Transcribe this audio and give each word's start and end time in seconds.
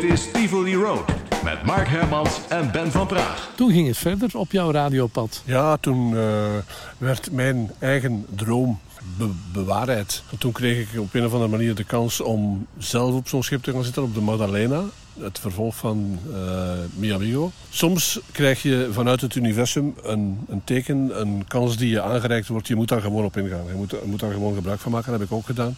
Dit 0.00 0.10
is 0.10 0.30
Tivoli 0.32 0.74
Road 0.74 1.12
met 1.44 1.62
Mark 1.62 1.88
Hermans 1.88 2.40
en 2.48 2.70
Ben 2.72 2.90
van 2.90 3.06
Praag. 3.06 3.50
Toen 3.56 3.70
ging 3.70 3.86
het 3.86 3.96
verder 3.96 4.38
op 4.38 4.52
jouw 4.52 4.70
radiopad. 4.70 5.42
Ja, 5.44 5.76
toen 5.76 6.12
uh, 6.12 6.44
werd 6.98 7.32
mijn 7.32 7.70
eigen 7.78 8.26
droom 8.34 8.80
be 9.16 9.28
bewaarheid. 9.52 10.22
toen 10.38 10.52
kreeg 10.52 10.92
ik 10.92 11.00
op 11.00 11.14
een 11.14 11.24
of 11.24 11.32
andere 11.32 11.50
manier 11.50 11.74
de 11.74 11.84
kans 11.84 12.20
om 12.20 12.66
zelf 12.78 13.14
op 13.14 13.28
zo'n 13.28 13.42
schip 13.42 13.62
te 13.62 13.72
gaan 13.72 13.84
zitten, 13.84 14.02
op 14.02 14.14
de 14.14 14.20
Magdalena. 14.20 14.82
Het 15.20 15.38
vervolg 15.38 15.76
van 15.76 16.18
uh, 16.30 16.72
Miamigo. 16.94 17.50
Soms 17.70 18.20
krijg 18.32 18.62
je 18.62 18.88
vanuit 18.92 19.20
het 19.20 19.34
universum 19.34 19.94
een, 20.02 20.38
een, 20.48 20.64
teken, 20.64 21.20
een 21.20 21.44
kans 21.48 21.76
die 21.76 21.90
je 21.90 22.02
aangereikt 22.02 22.48
wordt. 22.48 22.68
Je 22.68 22.76
moet 22.76 22.88
daar 22.88 23.00
gewoon 23.00 23.24
op 23.24 23.36
ingaan. 23.36 23.66
Je 23.66 23.74
moet, 23.74 23.90
je 23.90 24.02
moet 24.04 24.20
daar 24.20 24.32
gewoon 24.32 24.54
gebruik 24.54 24.80
van 24.80 24.92
maken. 24.92 25.10
Dat 25.10 25.20
heb 25.20 25.28
ik 25.28 25.36
ook 25.36 25.46
gedaan. 25.46 25.76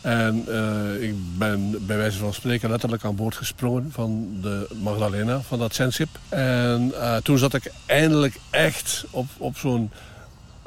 En 0.00 0.44
uh, 0.48 1.08
ik 1.08 1.14
ben 1.38 1.86
bij 1.86 1.96
wijze 1.96 2.18
van 2.18 2.34
spreken 2.34 2.70
letterlijk 2.70 3.04
aan 3.04 3.16
boord 3.16 3.36
gesprongen 3.36 3.88
van 3.92 4.36
de 4.40 4.68
Magdalena, 4.82 5.40
van 5.40 5.58
dat 5.58 5.74
zendschip. 5.74 6.08
En 6.28 6.92
uh, 6.94 7.16
toen 7.16 7.38
zat 7.38 7.54
ik 7.54 7.72
eindelijk 7.86 8.40
echt 8.50 9.04
op, 9.10 9.26
op 9.36 9.56
zo'n 9.56 9.90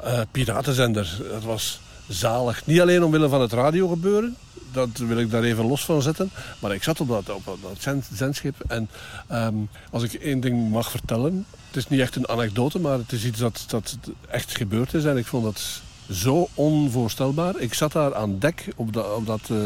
uh, 0.04 0.20
piratenzender. 0.30 1.20
Dat 1.30 1.42
was 1.42 1.80
zalig. 2.08 2.66
Niet 2.66 2.80
alleen 2.80 3.04
omwille 3.04 3.28
van 3.28 3.40
het 3.40 3.52
radiogebeuren, 3.52 4.36
dat 4.72 4.88
wil 4.96 5.18
ik 5.18 5.30
daar 5.30 5.42
even 5.42 5.66
los 5.66 5.84
van 5.84 6.02
zetten. 6.02 6.30
Maar 6.58 6.74
ik 6.74 6.82
zat 6.82 7.00
op 7.00 7.08
dat, 7.08 7.30
op 7.30 7.44
dat 7.62 7.94
zendschip 8.12 8.54
en 8.68 8.88
um, 9.32 9.68
als 9.90 10.02
ik 10.02 10.12
één 10.12 10.40
ding 10.40 10.70
mag 10.70 10.90
vertellen... 10.90 11.46
Het 11.72 11.82
is 11.82 11.88
niet 11.88 12.00
echt 12.00 12.16
een 12.16 12.28
anekdote, 12.28 12.78
maar 12.78 12.98
het 12.98 13.12
is 13.12 13.24
iets 13.24 13.38
dat, 13.38 13.64
dat 13.66 13.98
echt 14.30 14.56
gebeurd 14.56 14.94
is. 14.94 15.04
En 15.04 15.16
ik 15.16 15.26
vond 15.26 15.44
dat 15.44 15.80
zo 16.12 16.48
onvoorstelbaar. 16.54 17.58
Ik 17.58 17.74
zat 17.74 17.92
daar 17.92 18.14
aan 18.14 18.38
dek 18.38 18.68
op, 18.76 18.92
de, 18.92 19.14
op 19.14 19.26
dat 19.26 19.48
uh, 19.50 19.58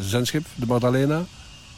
zendschip, 0.00 0.44
de 0.54 0.66
Magdalena. 0.66 1.22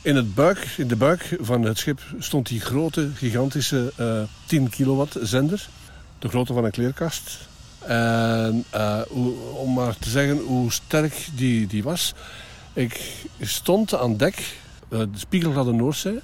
In, 0.02 0.16
het 0.16 0.34
buik, 0.34 0.74
in 0.77 0.88
de 0.88 0.96
buik 0.96 1.37
van 1.41 1.62
het 1.62 1.78
schip 1.78 2.01
stond 2.19 2.48
die 2.48 2.60
grote, 2.60 3.10
gigantische 3.15 3.93
uh, 4.01 4.23
10 4.46 4.68
kilowatt 4.68 5.16
zender. 5.23 5.68
De 6.18 6.29
grootte 6.29 6.52
van 6.52 6.65
een 6.65 6.71
kleerkast. 6.71 7.38
En 7.79 8.65
uh, 8.74 9.01
om 9.54 9.74
maar 9.74 9.99
te 9.99 10.10
zeggen 10.10 10.38
hoe 10.38 10.73
sterk 10.73 11.29
die, 11.34 11.66
die 11.66 11.82
was. 11.82 12.15
Ik 12.73 13.24
stond 13.40 13.95
aan 13.95 14.16
dek, 14.16 14.56
eh, 14.88 14.99
de 14.99 15.18
spiegel 15.18 15.52
had 15.52 15.66
een 15.66 15.77
Noordzee. 15.77 16.21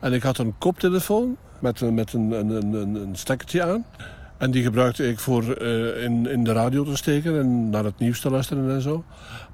En 0.00 0.12
ik 0.12 0.22
had 0.22 0.38
een 0.38 0.54
koptelefoon 0.58 1.36
met, 1.58 1.80
met 1.80 2.12
een, 2.12 2.30
een, 2.30 2.74
een, 2.74 2.94
een 2.94 3.16
stekkertje 3.16 3.62
aan. 3.62 3.84
En 4.44 4.50
die 4.50 4.62
gebruikte 4.62 5.08
ik 5.08 5.18
voor 5.18 5.62
uh, 5.62 6.02
in, 6.02 6.26
in 6.26 6.44
de 6.44 6.52
radio 6.52 6.84
te 6.84 6.96
steken 6.96 7.38
en 7.38 7.70
naar 7.70 7.84
het 7.84 7.98
nieuws 7.98 8.20
te 8.20 8.30
luisteren 8.30 8.70
en 8.70 8.80
zo. 8.80 9.04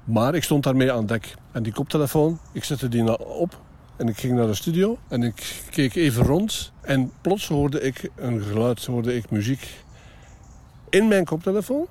Maar 0.03 0.35
ik 0.35 0.43
stond 0.43 0.63
daarmee 0.63 0.91
aan 0.91 1.05
dek. 1.05 1.35
En 1.51 1.63
die 1.63 1.73
koptelefoon, 1.73 2.39
ik 2.51 2.63
zette 2.63 2.89
die 2.89 3.19
op 3.19 3.59
en 3.97 4.07
ik 4.07 4.17
ging 4.17 4.35
naar 4.35 4.47
de 4.47 4.53
studio. 4.53 4.97
En 5.07 5.23
ik 5.23 5.61
keek 5.69 5.95
even 5.95 6.23
rond 6.23 6.71
en 6.81 7.11
plots 7.21 7.47
hoorde 7.47 7.81
ik 7.81 8.09
een 8.15 8.41
geluid, 8.41 8.85
hoorde 8.85 9.15
ik 9.15 9.29
muziek. 9.29 9.83
In 10.89 11.07
mijn 11.07 11.25
koptelefoon 11.25 11.87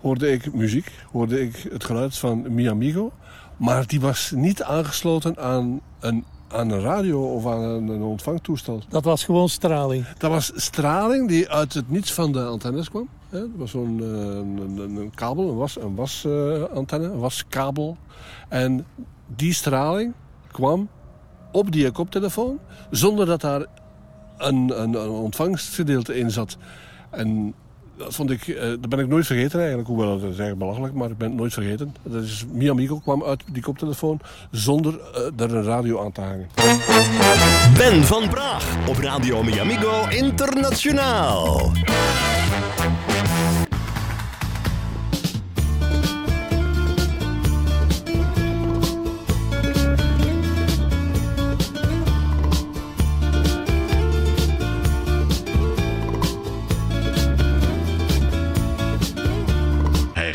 hoorde 0.00 0.32
ik 0.32 0.54
muziek, 0.54 0.92
hoorde 1.12 1.40
ik 1.40 1.66
het 1.70 1.84
geluid 1.84 2.16
van 2.16 2.54
Mi 2.54 2.68
Amigo. 2.68 3.12
Maar 3.56 3.86
die 3.86 4.00
was 4.00 4.32
niet 4.34 4.62
aangesloten 4.62 5.38
aan 5.38 5.80
een 6.00 6.24
aan 6.48 6.70
een 6.70 6.80
radio 6.80 7.34
of 7.34 7.46
aan 7.46 7.60
een, 7.62 8.02
ontvangtoestel. 8.02 8.82
Dat 8.88 9.04
was 9.04 9.24
gewoon 9.24 9.48
straling? 9.48 10.06
Dat 10.18 10.30
was 10.30 10.52
straling 10.54 11.28
die 11.28 11.50
uit 11.50 11.74
het 11.74 11.90
niets 11.90 12.12
van 12.12 12.32
de 12.32 12.44
antennes 12.44 12.90
kwam. 12.90 13.08
Dat 13.30 13.48
was 13.56 13.70
zo'n 13.70 13.98
uh, 13.98 14.06
een, 14.06 14.78
een, 14.96 15.12
kabel, 15.14 15.48
een, 15.48 15.56
was, 15.56 15.80
een 15.80 15.94
wasantenne, 15.94 17.06
een 17.06 17.18
waskabel. 17.18 17.96
En 18.48 18.86
die 19.26 19.52
straling 19.52 20.12
kwam 20.50 20.88
op 21.52 21.72
die 21.72 21.90
koptelefoon 21.90 22.58
zonder 22.90 23.26
dat 23.26 23.40
daar 23.40 23.66
een, 24.36 24.82
een, 24.82 24.94
een 24.94 25.08
ontvangstgedeelte 25.08 26.18
in 26.18 26.30
zat. 26.30 26.56
En 27.10 27.54
dat, 27.96 28.14
vond 28.14 28.30
ik, 28.30 28.46
uh, 28.46 28.60
dat 28.60 28.88
ben 28.88 28.98
ik 28.98 29.08
nooit 29.08 29.26
vergeten 29.26 29.58
eigenlijk. 29.58 29.88
Hoewel 29.88 30.08
dat 30.08 30.18
is 30.18 30.24
eigenlijk 30.24 30.58
belachelijk, 30.58 30.94
maar 30.94 31.10
ik 31.10 31.18
ben 31.18 31.34
nooit 31.34 31.52
vergeten. 31.52 31.94
Dat 32.02 32.22
is, 32.22 32.44
Mi 32.52 32.70
Amigo 32.70 32.98
kwam 32.98 33.24
uit 33.24 33.42
die 33.52 33.62
koptelefoon 33.62 34.20
zonder 34.50 34.94
uh, 34.94 35.44
er 35.44 35.54
een 35.54 35.64
radio 35.64 36.04
aan 36.04 36.12
te 36.12 36.20
hangen. 36.20 36.48
Ben 37.78 38.02
van 38.04 38.28
Praag 38.28 38.88
op 38.88 38.96
Radio 38.96 39.42
Mi 39.42 39.60
Amigo 39.60 40.08
Internationaal. 40.08 41.72